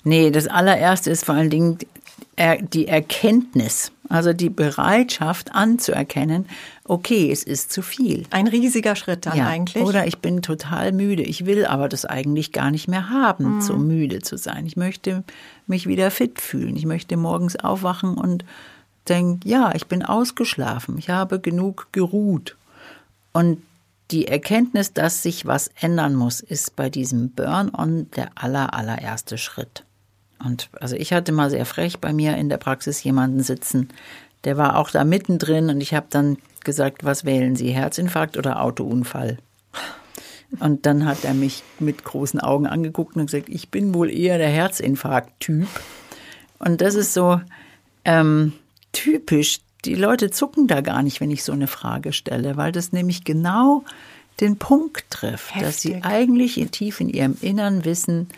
Nee, 0.03 0.31
das 0.31 0.47
allererste 0.47 1.11
ist 1.11 1.25
vor 1.25 1.35
allen 1.35 1.51
Dingen 1.51 1.79
die 2.73 2.89
Erkenntnis, 2.89 3.93
also 4.11 4.33
die 4.33 4.51
Bereitschaft 4.51 5.55
anzuerkennen, 5.55 6.47
okay, 6.85 7.31
es 7.31 7.45
ist 7.45 7.73
zu 7.73 7.81
viel. 7.81 8.27
Ein 8.31 8.49
riesiger 8.49 8.97
Schritt 8.97 9.25
dann 9.25 9.39
ja, 9.39 9.47
eigentlich. 9.47 9.85
Oder 9.85 10.07
ich 10.07 10.19
bin 10.19 10.43
total 10.43 10.93
müde, 10.93 11.23
ich 11.23 11.47
will 11.47 11.65
aber 11.65 11.89
das 11.89 12.05
eigentlich 12.05 12.53
gar 12.53 12.71
nicht 12.71 12.89
mehr 12.89 13.09
haben, 13.09 13.57
mhm. 13.57 13.61
so 13.63 13.77
müde 13.77 14.21
zu 14.21 14.37
sein. 14.37 14.67
Ich 14.67 14.77
möchte 14.77 15.23
mich 15.69 15.87
wieder 15.87 16.11
fit 16.11 16.41
fühlen. 16.41 16.77
Ich 16.77 16.87
möchte 16.87 17.17
morgens 17.17 17.57
aufwachen 17.57 18.19
und 18.19 18.45
denke, 19.09 19.49
ja, 19.49 19.73
ich 19.75 19.87
bin 19.87 20.03
ausgeschlafen, 20.03 20.99
ich 20.99 21.09
habe 21.09 21.41
genug 21.41 21.89
geruht. 21.93 22.57
Und 23.33 23.63
die 24.11 24.27
Erkenntnis, 24.27 24.93
dass 24.93 25.23
sich 25.23 25.47
was 25.47 25.71
ändern 25.81 26.17
muss, 26.17 26.41
ist 26.41 26.75
bei 26.75 26.91
diesem 26.91 27.31
Burn-on 27.31 28.11
der 28.17 28.31
aller, 28.35 28.75
allererste 28.75 29.39
Schritt. 29.39 29.85
Und 30.45 30.71
also 30.81 30.97
ich 30.97 31.13
hatte 31.13 31.33
mal 31.33 31.51
sehr 31.51 31.67
frech 31.67 31.99
bei 31.99 32.13
mir 32.13 32.37
in 32.37 32.49
der 32.49 32.57
Praxis 32.57 33.03
jemanden 33.03 33.43
sitzen, 33.43 33.89
der 34.45 34.57
war 34.57 34.77
auch 34.77 34.91
da 34.91 35.05
mittendrin 35.05 35.69
und 35.69 35.81
ich 35.81 35.95
habe 35.95 36.07
dann 36.09 36.39
gesagt, 36.65 37.05
was 37.05 37.25
wählen 37.25 37.57
Sie, 37.57 37.71
Herzinfarkt 37.71 38.37
oder 38.37 38.63
Autounfall? 38.63 39.39
Und 40.59 40.85
dann 40.87 41.05
hat 41.05 41.25
er 41.25 41.35
mich 41.35 41.63
mit 41.79 42.05
großen 42.05 42.41
Augen 42.41 42.67
angeguckt 42.67 43.17
und 43.17 43.27
gesagt, 43.27 43.49
ich 43.49 43.71
bin 43.71 43.95
wohl 43.95 44.11
eher 44.11 44.37
der 44.37 44.49
Herzinfarkt-Typ. 44.49 45.69
Und 46.59 46.81
das 46.81 46.97
ist 46.97 47.15
so 47.15 47.41
ähm, 48.05 48.55
typisch. 48.93 49.61
Die 49.85 49.95
Leute 49.95 50.31
zucken 50.31 50.67
da 50.67 50.81
gar 50.81 51.03
nicht, 51.03 51.21
wenn 51.21 51.31
ich 51.31 51.45
so 51.45 51.53
eine 51.53 51.69
Frage 51.69 52.13
stelle, 52.13 52.57
weil 52.57 52.73
das 52.73 52.93
nämlich 52.93 53.25
genau 53.25 53.85
den 54.41 54.57
Punkt 54.57 55.05
trifft, 55.11 55.55
Heftig. 55.55 55.63
dass 55.63 55.81
sie 55.81 56.03
eigentlich 56.03 56.67
tief 56.73 57.01
in 57.01 57.09
ihrem 57.09 57.37
Innern 57.41 57.85
wissen, 57.85 58.29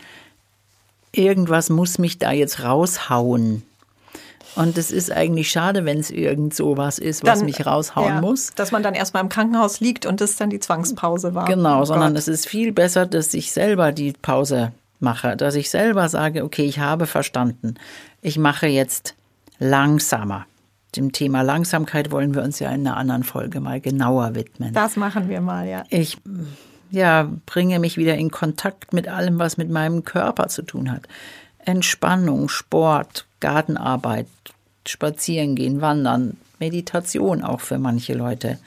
irgendwas 1.13 1.69
muss 1.69 1.97
mich 1.97 2.17
da 2.17 2.31
jetzt 2.31 2.63
raushauen. 2.63 3.63
Und 4.55 4.77
es 4.77 4.91
ist 4.91 5.11
eigentlich 5.11 5.49
schade, 5.49 5.83
wenn 5.85 5.99
es 5.99 6.11
irgend 6.11 6.53
so 6.53 6.77
was 6.77 6.99
ist, 6.99 7.25
was 7.25 7.39
dann, 7.39 7.45
mich 7.45 7.65
raushauen 7.65 8.15
ja, 8.15 8.21
muss. 8.21 8.51
Dass 8.55 8.71
man 8.71 8.83
dann 8.83 8.93
erstmal 8.93 9.23
im 9.23 9.29
Krankenhaus 9.29 9.79
liegt 9.79 10.05
und 10.05 10.21
das 10.21 10.35
dann 10.35 10.49
die 10.49 10.59
Zwangspause 10.59 11.33
war. 11.33 11.45
Genau, 11.45 11.81
oh 11.81 11.85
sondern 11.85 12.13
Gott. 12.13 12.19
es 12.19 12.27
ist 12.27 12.47
viel 12.47 12.71
besser, 12.71 13.05
dass 13.05 13.33
ich 13.33 13.51
selber 13.51 13.91
die 13.91 14.13
Pause 14.13 14.71
mache, 14.99 15.35
dass 15.35 15.55
ich 15.55 15.69
selber 15.69 16.07
sage, 16.07 16.43
okay, 16.43 16.65
ich 16.65 16.79
habe 16.79 17.07
verstanden. 17.07 17.75
Ich 18.21 18.37
mache 18.37 18.67
jetzt 18.67 19.15
langsamer. 19.59 20.45
Dem 20.95 21.11
Thema 21.11 21.41
Langsamkeit 21.41 22.11
wollen 22.11 22.35
wir 22.35 22.43
uns 22.43 22.59
ja 22.59 22.69
in 22.69 22.85
einer 22.85 22.97
anderen 22.97 23.23
Folge 23.23 23.59
mal 23.59 23.81
genauer 23.81 24.35
widmen. 24.35 24.73
Das 24.73 24.95
machen 24.95 25.29
wir 25.29 25.41
mal, 25.41 25.67
ja. 25.67 25.83
Ich 25.89 26.17
ja, 26.93 27.27
bringe 27.47 27.79
mich 27.79 27.97
wieder 27.97 28.15
in 28.15 28.29
Kontakt 28.29 28.93
mit 28.93 29.07
allem, 29.07 29.39
was 29.39 29.57
mit 29.57 29.69
meinem 29.69 30.03
Körper 30.03 30.47
zu 30.47 30.61
tun 30.61 30.91
hat. 30.91 31.01
Entspannung, 31.57 32.49
Sport, 32.49 33.25
Gartenarbeit, 33.39 34.27
Spazieren 34.87 35.55
gehen, 35.55 35.81
Wandern, 35.81 36.37
Meditation 36.59 37.43
auch 37.43 37.61
für 37.61 37.79
manche 37.79 38.13
Leute. 38.13 38.59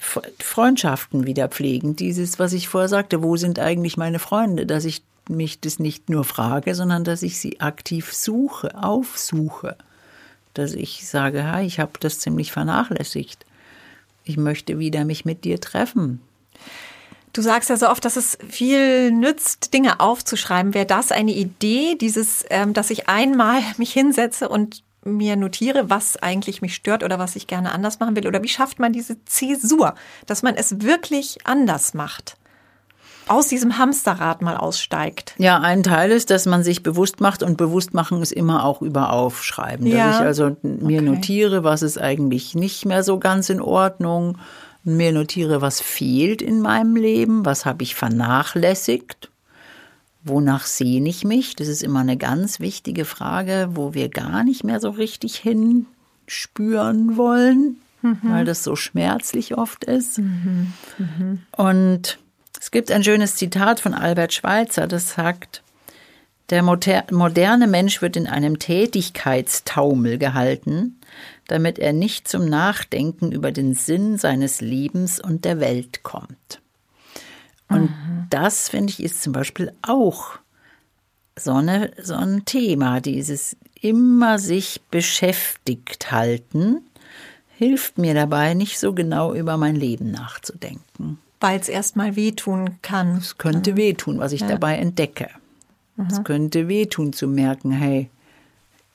Freundschaften 0.00 1.24
wieder 1.24 1.48
pflegen. 1.48 1.94
Dieses, 1.94 2.40
was 2.40 2.52
ich 2.52 2.66
vorher 2.66 2.88
sagte, 2.88 3.22
wo 3.22 3.36
sind 3.36 3.60
eigentlich 3.60 3.96
meine 3.96 4.18
Freunde? 4.18 4.66
Dass 4.66 4.84
ich 4.84 5.02
mich 5.28 5.60
das 5.60 5.78
nicht 5.78 6.10
nur 6.10 6.24
frage, 6.24 6.74
sondern 6.74 7.04
dass 7.04 7.22
ich 7.22 7.38
sie 7.38 7.60
aktiv 7.60 8.12
suche, 8.12 8.74
aufsuche. 8.82 9.76
Dass 10.52 10.72
ich 10.72 11.08
sage, 11.08 11.38
ja, 11.38 11.60
ich 11.60 11.78
habe 11.78 11.92
das 12.00 12.18
ziemlich 12.18 12.50
vernachlässigt. 12.50 13.46
Ich 14.24 14.36
möchte 14.36 14.80
wieder 14.80 15.04
mich 15.04 15.24
mit 15.24 15.44
dir 15.44 15.60
treffen. 15.60 16.20
Du 17.38 17.42
sagst 17.42 17.70
ja 17.70 17.76
so 17.76 17.88
oft, 17.88 18.04
dass 18.04 18.16
es 18.16 18.36
viel 18.48 19.12
nützt, 19.12 19.72
Dinge 19.72 20.00
aufzuschreiben. 20.00 20.74
Wäre 20.74 20.86
das 20.86 21.12
eine 21.12 21.30
Idee, 21.30 21.94
dieses, 21.94 22.44
ähm, 22.50 22.72
dass 22.72 22.90
ich 22.90 23.08
einmal 23.08 23.60
mich 23.76 23.92
hinsetze 23.92 24.48
und 24.48 24.82
mir 25.04 25.36
notiere, 25.36 25.88
was 25.88 26.16
eigentlich 26.16 26.62
mich 26.62 26.74
stört 26.74 27.04
oder 27.04 27.20
was 27.20 27.36
ich 27.36 27.46
gerne 27.46 27.70
anders 27.70 28.00
machen 28.00 28.16
will? 28.16 28.26
Oder 28.26 28.42
wie 28.42 28.48
schafft 28.48 28.80
man 28.80 28.92
diese 28.92 29.24
Zäsur, 29.24 29.94
dass 30.26 30.42
man 30.42 30.56
es 30.56 30.80
wirklich 30.82 31.38
anders 31.44 31.94
macht? 31.94 32.36
Aus 33.28 33.46
diesem 33.46 33.78
Hamsterrad 33.78 34.42
mal 34.42 34.56
aussteigt. 34.56 35.36
Ja, 35.38 35.60
ein 35.60 35.84
Teil 35.84 36.10
ist, 36.10 36.30
dass 36.30 36.44
man 36.44 36.64
sich 36.64 36.82
bewusst 36.82 37.20
macht 37.20 37.44
und 37.44 37.56
bewusst 37.56 37.94
machen 37.94 38.20
ist 38.20 38.32
immer 38.32 38.64
auch 38.64 38.82
über 38.82 39.12
Aufschreiben. 39.12 39.86
Ja. 39.86 40.08
Dass 40.08 40.16
ich 40.16 40.26
also 40.26 40.56
mir 40.62 41.02
okay. 41.02 41.08
notiere, 41.08 41.62
was 41.62 41.82
ist 41.82 41.98
eigentlich 41.98 42.56
nicht 42.56 42.84
mehr 42.84 43.04
so 43.04 43.20
ganz 43.20 43.48
in 43.48 43.60
Ordnung 43.60 44.38
mir 44.96 45.12
notiere, 45.12 45.60
was 45.60 45.80
fehlt 45.80 46.40
in 46.42 46.60
meinem 46.60 46.96
Leben, 46.96 47.44
was 47.44 47.66
habe 47.66 47.82
ich 47.82 47.94
vernachlässigt, 47.94 49.30
wonach 50.24 50.66
sehne 50.66 51.08
ich 51.08 51.24
mich. 51.24 51.56
Das 51.56 51.68
ist 51.68 51.82
immer 51.82 52.00
eine 52.00 52.16
ganz 52.16 52.60
wichtige 52.60 53.04
Frage, 53.04 53.70
wo 53.72 53.94
wir 53.94 54.08
gar 54.08 54.44
nicht 54.44 54.64
mehr 54.64 54.80
so 54.80 54.90
richtig 54.90 55.36
hinspüren 55.36 57.16
wollen, 57.16 57.76
mhm. 58.02 58.18
weil 58.22 58.44
das 58.44 58.64
so 58.64 58.76
schmerzlich 58.76 59.56
oft 59.56 59.84
ist. 59.84 60.18
Mhm. 60.18 60.72
Mhm. 60.98 61.40
Und 61.52 62.18
Es 62.60 62.70
gibt 62.70 62.90
ein 62.90 63.04
schönes 63.04 63.36
Zitat 63.36 63.78
von 63.80 63.94
Albert 63.94 64.32
Schweitzer, 64.32 64.86
das 64.86 65.14
sagt, 65.14 65.62
der 66.50 66.62
moderne 66.62 67.66
Mensch 67.66 68.02
wird 68.02 68.16
in 68.16 68.26
einem 68.26 68.58
Tätigkeitstaumel 68.58 70.18
gehalten, 70.18 70.97
damit 71.48 71.78
er 71.78 71.92
nicht 71.92 72.28
zum 72.28 72.48
Nachdenken 72.48 73.32
über 73.32 73.50
den 73.50 73.74
Sinn 73.74 74.16
seines 74.16 74.60
Lebens 74.60 75.18
und 75.18 75.44
der 75.44 75.58
Welt 75.60 76.04
kommt. 76.04 76.60
Und 77.68 77.90
mhm. 77.90 78.26
das, 78.30 78.68
finde 78.68 78.92
ich, 78.92 79.02
ist 79.02 79.22
zum 79.22 79.32
Beispiel 79.32 79.72
auch 79.82 80.38
so, 81.36 81.54
eine, 81.54 81.90
so 82.00 82.14
ein 82.14 82.44
Thema, 82.44 83.00
dieses 83.00 83.56
immer 83.80 84.38
sich 84.38 84.80
beschäftigt 84.90 86.10
halten, 86.10 86.82
hilft 87.56 87.98
mir 87.98 88.14
dabei, 88.14 88.54
nicht 88.54 88.78
so 88.78 88.92
genau 88.92 89.34
über 89.34 89.56
mein 89.56 89.76
Leben 89.76 90.10
nachzudenken. 90.10 91.18
Weil 91.40 91.60
es 91.60 91.68
erstmal 91.68 92.16
wehtun 92.16 92.78
kann. 92.82 93.18
Es 93.18 93.38
könnte 93.38 93.76
wehtun, 93.76 94.18
was 94.18 94.32
ich 94.32 94.40
ja. 94.40 94.48
dabei 94.48 94.76
entdecke. 94.76 95.28
Es 96.08 96.22
könnte 96.22 96.68
wehtun 96.68 97.12
zu 97.12 97.26
merken, 97.26 97.72
hey, 97.72 98.08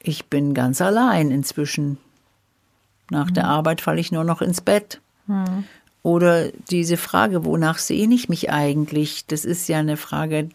ich 0.01 0.25
bin 0.27 0.53
ganz 0.53 0.81
allein 0.81 1.31
inzwischen. 1.31 1.97
Nach 3.09 3.29
mhm. 3.29 3.33
der 3.33 3.47
Arbeit 3.47 3.81
falle 3.81 3.99
ich 3.99 4.11
nur 4.11 4.23
noch 4.23 4.41
ins 4.41 4.61
Bett. 4.61 4.99
Mhm. 5.27 5.65
Oder 6.03 6.49
diese 6.69 6.97
Frage, 6.97 7.45
wonach 7.45 7.77
sehne 7.77 8.13
ich 8.13 8.27
mich 8.27 8.51
eigentlich? 8.51 9.25
Das 9.27 9.45
ist 9.45 9.69
ja 9.69 9.79
eine 9.79 9.97
Frage, 9.97 10.49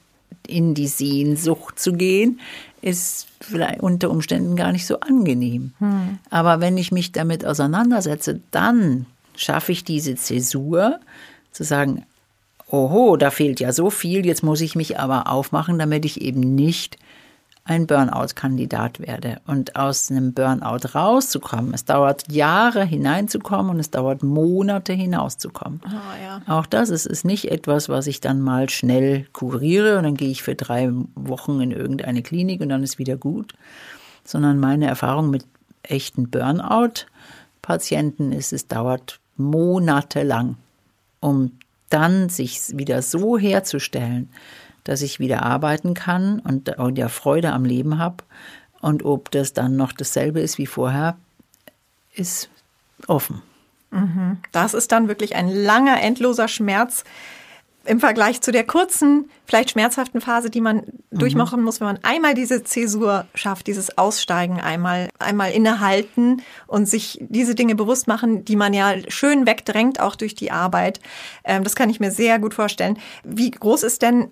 in 0.46 0.74
die 0.74 0.88
Sehnsucht 0.88 1.78
zu 1.78 1.92
gehen, 1.92 2.40
ist 2.80 3.26
vielleicht 3.40 3.80
unter 3.80 4.10
Umständen 4.10 4.56
gar 4.56 4.72
nicht 4.72 4.86
so 4.86 5.00
angenehm. 5.00 5.72
Mhm. 5.78 6.18
Aber 6.30 6.60
wenn 6.60 6.76
ich 6.76 6.92
mich 6.92 7.12
damit 7.12 7.44
auseinandersetze, 7.44 8.40
dann 8.50 9.06
schaffe 9.36 9.72
ich 9.72 9.84
diese 9.84 10.16
Zäsur, 10.16 11.00
zu 11.52 11.64
sagen, 11.64 12.04
oho, 12.70 13.16
da 13.16 13.30
fehlt 13.30 13.60
ja 13.60 13.72
so 13.72 13.90
viel, 13.90 14.26
jetzt 14.26 14.42
muss 14.42 14.60
ich 14.60 14.74
mich 14.74 14.98
aber 14.98 15.30
aufmachen, 15.30 15.78
damit 15.78 16.04
ich 16.04 16.20
eben 16.20 16.54
nicht 16.54 16.98
ein 17.68 17.86
Burnout-Kandidat 17.86 19.00
werde. 19.00 19.40
Und 19.46 19.76
aus 19.76 20.10
einem 20.10 20.32
Burnout 20.32 20.88
rauszukommen, 20.94 21.74
es 21.74 21.84
dauert 21.84 22.32
Jahre 22.32 22.82
hineinzukommen 22.84 23.72
und 23.72 23.78
es 23.78 23.90
dauert 23.90 24.22
Monate 24.22 24.94
hinauszukommen. 24.94 25.82
Oh, 25.84 26.22
ja. 26.22 26.40
Auch 26.46 26.64
das 26.64 26.88
ist, 26.88 27.04
ist 27.04 27.26
nicht 27.26 27.50
etwas, 27.50 27.90
was 27.90 28.06
ich 28.06 28.20
dann 28.20 28.40
mal 28.40 28.70
schnell 28.70 29.26
kuriere 29.34 29.98
und 29.98 30.04
dann 30.04 30.16
gehe 30.16 30.30
ich 30.30 30.42
für 30.42 30.54
drei 30.54 30.90
Wochen 31.14 31.60
in 31.60 31.70
irgendeine 31.70 32.22
Klinik 32.22 32.62
und 32.62 32.70
dann 32.70 32.82
ist 32.82 32.98
wieder 32.98 33.18
gut, 33.18 33.52
sondern 34.24 34.58
meine 34.58 34.86
Erfahrung 34.86 35.28
mit 35.28 35.44
echten 35.82 36.30
Burnout-Patienten 36.30 38.32
ist, 38.32 38.54
es 38.54 38.66
dauert 38.66 39.20
monatelang, 39.36 40.56
um 41.20 41.52
dann 41.90 42.30
sich 42.30 42.60
wieder 42.72 43.02
so 43.02 43.36
herzustellen, 43.36 44.30
dass 44.88 45.02
ich 45.02 45.20
wieder 45.20 45.42
arbeiten 45.42 45.92
kann 45.92 46.40
und 46.40 46.96
ja 46.96 47.08
Freude 47.08 47.52
am 47.52 47.66
Leben 47.66 47.98
habe. 47.98 48.24
Und 48.80 49.04
ob 49.04 49.30
das 49.30 49.52
dann 49.52 49.76
noch 49.76 49.92
dasselbe 49.92 50.40
ist 50.40 50.56
wie 50.56 50.66
vorher, 50.66 51.18
ist 52.14 52.48
offen. 53.06 53.42
Mhm. 53.90 54.38
Das 54.50 54.72
ist 54.72 54.90
dann 54.90 55.06
wirklich 55.06 55.36
ein 55.36 55.50
langer, 55.50 56.00
endloser 56.00 56.48
Schmerz, 56.48 57.04
im 57.84 58.00
Vergleich 58.00 58.40
zu 58.40 58.50
der 58.50 58.64
kurzen, 58.64 59.30
vielleicht 59.46 59.70
schmerzhaften 59.70 60.20
Phase, 60.20 60.50
die 60.50 60.60
man 60.60 60.76
mhm. 60.76 61.18
durchmachen 61.18 61.62
muss, 61.62 61.80
wenn 61.80 61.86
man 61.86 61.98
einmal 62.02 62.34
diese 62.34 62.62
Zäsur 62.62 63.26
schafft, 63.34 63.66
dieses 63.66 63.96
Aussteigen 63.96 64.60
einmal, 64.60 65.08
einmal 65.18 65.52
innehalten 65.52 66.42
und 66.66 66.86
sich 66.86 67.18
diese 67.28 67.54
Dinge 67.54 67.74
bewusst 67.74 68.06
machen, 68.06 68.44
die 68.44 68.56
man 68.56 68.72
ja 68.72 68.94
schön 69.08 69.46
wegdrängt, 69.46 70.00
auch 70.00 70.16
durch 70.16 70.34
die 70.34 70.50
Arbeit. 70.50 71.00
Ähm, 71.44 71.64
das 71.64 71.76
kann 71.76 71.90
ich 71.90 72.00
mir 72.00 72.10
sehr 72.10 72.38
gut 72.38 72.54
vorstellen. 72.54 72.98
Wie 73.22 73.50
groß 73.50 73.82
ist 73.82 74.02
denn 74.02 74.30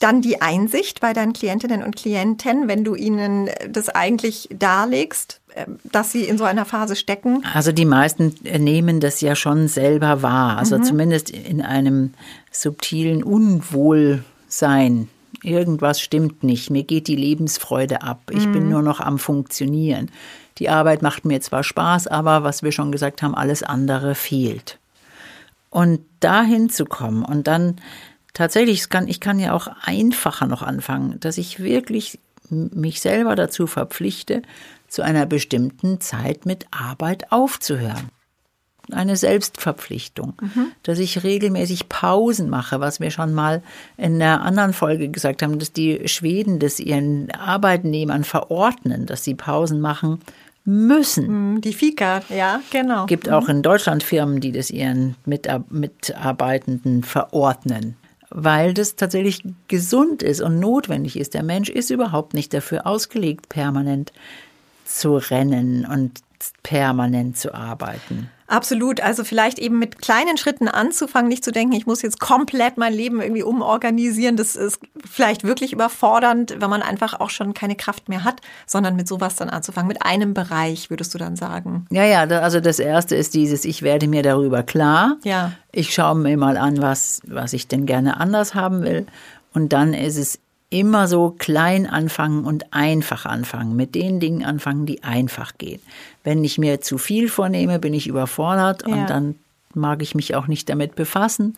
dann 0.00 0.22
die 0.22 0.40
Einsicht 0.42 1.00
bei 1.00 1.12
deinen 1.12 1.32
Klientinnen 1.32 1.82
und 1.82 1.96
Klienten, 1.96 2.68
wenn 2.68 2.84
du 2.84 2.94
ihnen 2.94 3.48
das 3.68 3.88
eigentlich 3.88 4.48
darlegst, 4.52 5.40
äh, 5.54 5.66
dass 5.84 6.12
sie 6.12 6.24
in 6.24 6.38
so 6.38 6.44
einer 6.44 6.64
Phase 6.64 6.96
stecken? 6.96 7.44
Also 7.54 7.72
die 7.72 7.84
meisten 7.84 8.34
nehmen 8.42 9.00
das 9.00 9.20
ja 9.20 9.34
schon 9.34 9.68
selber 9.68 10.22
wahr, 10.22 10.58
also 10.58 10.78
mhm. 10.78 10.84
zumindest 10.84 11.30
in 11.30 11.62
einem 11.62 12.12
subtilen 12.50 13.22
Unwohlsein. 13.22 15.08
Irgendwas 15.42 16.00
stimmt 16.00 16.42
nicht, 16.42 16.70
mir 16.70 16.82
geht 16.82 17.06
die 17.06 17.16
Lebensfreude 17.16 18.02
ab, 18.02 18.22
ich 18.30 18.46
mhm. 18.46 18.52
bin 18.52 18.68
nur 18.68 18.82
noch 18.82 19.00
am 19.00 19.18
Funktionieren. 19.18 20.10
Die 20.58 20.68
Arbeit 20.68 21.02
macht 21.02 21.24
mir 21.24 21.40
zwar 21.40 21.62
Spaß, 21.62 22.08
aber 22.08 22.42
was 22.42 22.62
wir 22.62 22.72
schon 22.72 22.90
gesagt 22.90 23.22
haben, 23.22 23.34
alles 23.34 23.62
andere 23.62 24.16
fehlt. 24.16 24.78
Und 25.70 26.00
dahin 26.20 26.70
zu 26.70 26.84
kommen 26.84 27.24
und 27.24 27.46
dann 27.46 27.76
tatsächlich, 28.38 28.88
kann, 28.88 29.08
ich 29.08 29.18
kann 29.18 29.40
ja 29.40 29.52
auch 29.52 29.68
einfacher 29.82 30.46
noch 30.46 30.62
anfangen, 30.62 31.18
dass 31.18 31.38
ich 31.38 31.58
wirklich 31.58 32.20
mich 32.50 33.00
selber 33.00 33.34
dazu 33.34 33.66
verpflichte, 33.66 34.42
zu 34.86 35.02
einer 35.02 35.26
bestimmten 35.26 36.00
Zeit 36.00 36.46
mit 36.46 36.66
Arbeit 36.70 37.32
aufzuhören. 37.32 38.10
Eine 38.92 39.16
Selbstverpflichtung, 39.16 40.34
mhm. 40.40 40.68
dass 40.84 41.00
ich 41.00 41.24
regelmäßig 41.24 41.90
Pausen 41.90 42.48
mache, 42.48 42.80
was 42.80 43.00
wir 43.00 43.10
schon 43.10 43.34
mal 43.34 43.62
in 43.98 44.14
einer 44.14 44.40
anderen 44.42 44.72
Folge 44.72 45.10
gesagt 45.10 45.42
haben, 45.42 45.58
dass 45.58 45.72
die 45.72 46.08
Schweden 46.08 46.58
das 46.60 46.80
ihren 46.80 47.30
Arbeitnehmern 47.32 48.22
verordnen, 48.24 49.04
dass 49.04 49.24
sie 49.24 49.34
Pausen 49.34 49.80
machen 49.80 50.20
müssen. 50.64 51.54
Mhm, 51.54 51.60
die 51.60 51.74
Fika, 51.74 52.22
ja, 52.30 52.60
genau. 52.70 53.04
Gibt 53.06 53.28
auch 53.28 53.44
mhm. 53.44 53.56
in 53.56 53.62
Deutschland 53.62 54.04
Firmen, 54.04 54.40
die 54.40 54.52
das 54.52 54.70
ihren 54.70 55.16
Mitarbeitenden 55.26 57.02
verordnen 57.02 57.96
weil 58.30 58.74
das 58.74 58.96
tatsächlich 58.96 59.42
gesund 59.68 60.22
ist 60.22 60.40
und 60.40 60.58
notwendig 60.58 61.18
ist. 61.18 61.34
Der 61.34 61.42
Mensch 61.42 61.68
ist 61.68 61.90
überhaupt 61.90 62.34
nicht 62.34 62.52
dafür 62.52 62.86
ausgelegt, 62.86 63.48
permanent 63.48 64.12
zu 64.84 65.16
rennen 65.16 65.84
und 65.84 66.20
permanent 66.62 67.36
zu 67.36 67.54
arbeiten. 67.54 68.30
Absolut. 68.48 69.02
Also 69.02 69.24
vielleicht 69.24 69.58
eben 69.58 69.78
mit 69.78 70.00
kleinen 70.00 70.38
Schritten 70.38 70.68
anzufangen, 70.68 71.28
nicht 71.28 71.44
zu 71.44 71.52
denken, 71.52 71.74
ich 71.74 71.86
muss 71.86 72.00
jetzt 72.00 72.18
komplett 72.18 72.78
mein 72.78 72.94
Leben 72.94 73.20
irgendwie 73.20 73.42
umorganisieren. 73.42 74.36
Das 74.36 74.56
ist 74.56 74.80
vielleicht 75.04 75.44
wirklich 75.44 75.74
überfordernd, 75.74 76.56
wenn 76.58 76.70
man 76.70 76.80
einfach 76.80 77.20
auch 77.20 77.28
schon 77.28 77.52
keine 77.52 77.76
Kraft 77.76 78.08
mehr 78.08 78.24
hat, 78.24 78.40
sondern 78.66 78.96
mit 78.96 79.06
sowas 79.06 79.36
dann 79.36 79.50
anzufangen. 79.50 79.86
Mit 79.86 80.02
einem 80.02 80.32
Bereich, 80.32 80.88
würdest 80.88 81.12
du 81.12 81.18
dann 81.18 81.36
sagen. 81.36 81.86
Ja, 81.90 82.04
ja. 82.04 82.22
Also 82.22 82.60
das 82.60 82.78
erste 82.78 83.16
ist 83.16 83.34
dieses, 83.34 83.66
ich 83.66 83.82
werde 83.82 84.08
mir 84.08 84.22
darüber 84.22 84.62
klar. 84.62 85.18
Ja. 85.24 85.52
Ich 85.70 85.92
schaue 85.92 86.14
mir 86.14 86.36
mal 86.38 86.56
an, 86.56 86.80
was, 86.80 87.20
was 87.26 87.52
ich 87.52 87.68
denn 87.68 87.84
gerne 87.84 88.18
anders 88.18 88.54
haben 88.54 88.82
will. 88.82 89.06
Und 89.52 89.74
dann 89.74 89.92
ist 89.92 90.16
es 90.16 90.38
immer 90.70 91.08
so 91.08 91.34
klein 91.38 91.86
anfangen 91.86 92.44
und 92.44 92.72
einfach 92.72 93.24
anfangen, 93.24 93.74
mit 93.74 93.94
den 93.94 94.20
Dingen 94.20 94.44
anfangen, 94.44 94.84
die 94.84 95.02
einfach 95.02 95.56
gehen. 95.56 95.80
Wenn 96.24 96.44
ich 96.44 96.58
mir 96.58 96.80
zu 96.80 96.98
viel 96.98 97.28
vornehme, 97.28 97.78
bin 97.78 97.94
ich 97.94 98.06
überfordert 98.06 98.86
ja. 98.86 98.94
und 98.94 99.10
dann 99.10 99.34
mag 99.74 100.02
ich 100.02 100.14
mich 100.14 100.34
auch 100.34 100.46
nicht 100.46 100.68
damit 100.68 100.94
befassen. 100.94 101.56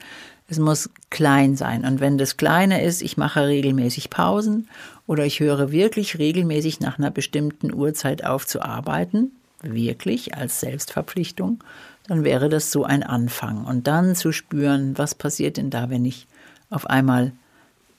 Es 0.49 0.59
muss 0.59 0.90
klein 1.11 1.57
sein. 1.57 1.85
Und 1.85 2.00
wenn 2.00 2.19
das 2.19 2.37
Kleine 2.37 2.83
ist, 2.83 3.02
ich 3.02 3.17
mache 3.17 3.47
regelmäßig 3.47 4.11
Pausen 4.11 4.69
oder 5.07 5.25
ich 5.25 5.40
höre 5.40 5.73
wirklich 5.73 6.19
regelmäßig 6.19 6.81
nach 6.81 6.99
einer 6.99 7.11
bestimmten 7.11 7.73
Uhrzeit 7.73 8.25
auf 8.25 8.47
zu 8.47 8.62
arbeiten, 8.62 9.33
wirklich 9.62 10.35
als 10.35 10.61
Selbstverpflichtung, 10.61 11.62
dann 12.07 12.25
wäre 12.25 12.49
das 12.49 12.73
so 12.73 12.85
ein 12.85 13.02
Anfang. 13.02 13.64
Und 13.64 13.87
dann 13.87 14.17
zu 14.17 14.33
spüren, 14.33 14.99
was 14.99 15.14
passiert 15.14 15.57
denn 15.57 15.71
da, 15.71 15.90
wenn 15.90 16.05
ich 16.05 16.26
auf 16.69 16.87
einmal 16.88 17.33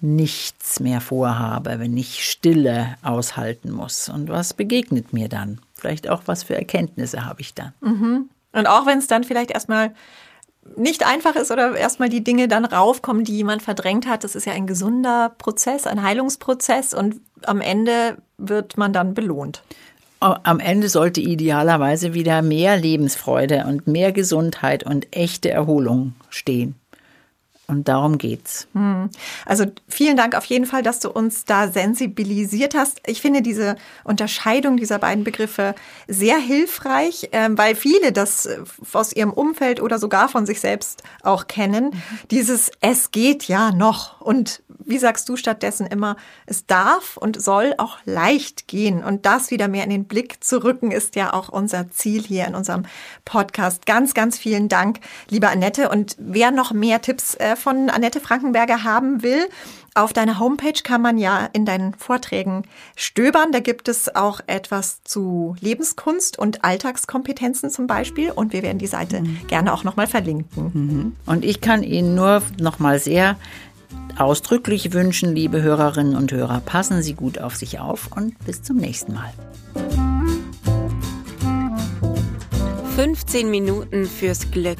nichts 0.02 0.80
mehr 0.80 1.00
vorhabe, 1.02 1.80
wenn 1.80 1.96
ich 1.96 2.26
Stille 2.30 2.96
aushalten 3.04 3.72
muss. 3.72 4.10
Und 4.10 4.30
was 4.30 4.54
begegnet 4.54 5.14
mir 5.14 5.30
dann? 5.30 5.60
Vielleicht 5.76 6.10
auch, 6.10 6.24
was 6.26 6.44
für 6.44 6.56
Erkenntnisse 6.56 7.26
habe 7.26 7.42
ich 7.42 7.54
dann? 7.54 7.74
Mhm. 7.82 8.30
Und 8.54 8.68
auch 8.68 8.86
wenn 8.86 8.98
es 8.98 9.08
dann 9.08 9.24
vielleicht 9.24 9.52
erstmal 9.52 9.94
nicht 10.76 11.06
einfach 11.06 11.36
ist 11.36 11.52
oder 11.52 11.76
erstmal 11.76 12.10
die 12.10 12.24
Dinge 12.24 12.48
dann 12.48 12.66
raufkommen, 12.66 13.24
die 13.24 13.36
jemand 13.36 13.62
verdrängt 13.62 14.08
hat. 14.08 14.24
Das 14.24 14.36
ist 14.36 14.46
ja 14.46 14.54
ein 14.54 14.68
gesunder 14.68 15.34
Prozess, 15.38 15.88
ein 15.88 16.04
Heilungsprozess 16.04 16.94
und 16.94 17.16
am 17.44 17.62
Ende 17.62 18.18
wird 18.38 18.78
man 18.78 18.94
dann 18.94 19.14
belohnt. 19.14 19.64
Am 20.20 20.60
Ende 20.60 20.88
sollte 20.88 21.20
idealerweise 21.20 22.14
wieder 22.14 22.44
mehr 22.44 22.78
Lebensfreude 22.78 23.66
und 23.68 23.88
mehr 23.88 24.12
Gesundheit 24.12 24.84
und 24.84 25.16
echte 25.16 25.50
Erholung 25.50 26.14
stehen. 26.30 26.76
Und 27.72 27.88
darum 27.88 28.18
geht's. 28.18 28.68
Hm. 28.74 29.10
Also 29.46 29.66
vielen 29.88 30.18
Dank 30.18 30.36
auf 30.36 30.44
jeden 30.44 30.66
Fall, 30.66 30.84
dass 30.84 31.00
du 31.00 31.10
uns 31.10 31.46
da 31.46 31.70
sensibilisiert 31.70 32.76
hast. 32.76 33.00
Ich 33.08 33.22
finde 33.22 33.42
diese 33.42 33.78
Unterscheidung 34.04 34.76
dieser 34.76 35.00
beiden 35.00 35.24
Begriffe 35.24 35.74
sehr 36.06 36.38
hilfreich, 36.38 37.30
ähm, 37.32 37.58
weil 37.58 37.76
viele 37.76 38.12
das 38.12 38.46
äh, 38.46 38.60
aus 38.92 39.14
ihrem 39.14 39.32
Umfeld 39.32 39.82
oder 39.82 40.00
sogar 40.00 40.28
von 40.28 40.46
sich 40.46 40.60
selbst 40.60 41.02
auch 41.24 41.48
kennen. 41.48 41.86
Mhm. 41.86 42.02
Dieses 42.30 42.72
Es 42.82 43.12
geht 43.12 43.46
ja 43.46 43.72
noch. 43.72 44.20
Und 44.20 44.62
wie 44.86 44.98
sagst 44.98 45.30
du 45.30 45.38
stattdessen 45.38 45.88
immer, 45.88 46.18
es 46.46 46.66
darf 46.66 47.16
und 47.16 47.42
soll 47.42 47.74
auch 47.78 48.00
leicht 48.04 48.68
gehen. 48.68 49.02
Und 49.02 49.26
das 49.26 49.50
wieder 49.50 49.70
mehr 49.70 49.86
in 49.86 49.90
den 49.90 50.06
Blick 50.06 50.44
zu 50.44 50.64
rücken, 50.64 50.92
ist 50.92 51.16
ja 51.16 51.34
auch 51.34 51.48
unser 51.48 51.90
Ziel 51.92 52.22
hier 52.22 52.48
in 52.48 52.56
unserem 52.56 52.84
Podcast. 53.24 53.86
Ganz, 53.86 54.14
ganz 54.14 54.38
vielen 54.38 54.68
Dank, 54.68 55.00
liebe 55.30 55.48
Annette. 55.48 55.88
Und 55.88 56.18
wer 56.20 56.52
noch 56.52 56.74
mehr 56.74 57.02
Tipps 57.02 57.36
äh, 57.36 57.56
von 57.62 57.90
Annette 57.90 58.20
Frankenberger 58.20 58.84
haben 58.84 59.24
will, 59.24 59.48
auf 59.94 60.14
deiner 60.14 60.40
Homepage 60.40 60.82
kann 60.84 61.02
man 61.02 61.18
ja 61.18 61.50
in 61.52 61.66
deinen 61.66 61.94
Vorträgen 61.94 62.64
stöbern. 62.96 63.52
Da 63.52 63.60
gibt 63.60 63.90
es 63.90 64.16
auch 64.16 64.40
etwas 64.48 65.04
zu 65.04 65.56
Lebenskunst 65.60 66.40
und 66.40 66.64
Alltagskompetenzen 66.64 67.70
zum 67.70 67.88
Beispiel. 67.88 68.32
Und 68.32 68.54
wir 68.54 68.64
werden 68.64 68.78
die 68.78 68.88
Seite 68.88 69.22
mhm. 69.22 69.48
gerne 69.48 69.74
auch 69.74 69.84
nochmal 69.84 70.08
verlinken. 70.08 70.72
Mhm. 70.74 71.16
Und 71.26 71.44
ich 71.44 71.60
kann 71.60 71.84
Ihnen 71.84 72.16
nur 72.16 72.42
nochmal 72.58 73.00
sehr 73.00 73.36
ausdrücklich 74.18 74.94
wünschen, 74.94 75.36
liebe 75.36 75.62
Hörerinnen 75.62 76.16
und 76.16 76.32
Hörer, 76.32 76.62
passen 76.62 77.02
Sie 77.02 77.14
gut 77.14 77.40
auf 77.40 77.56
sich 77.56 77.80
auf 77.80 78.10
und 78.16 78.38
bis 78.46 78.62
zum 78.64 78.78
nächsten 78.78 79.14
Mal. 79.14 79.34
15 82.96 83.50
Minuten 83.50 84.06
fürs 84.06 84.52
Glück 84.52 84.78